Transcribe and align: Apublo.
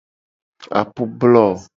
Apublo. 0.79 1.45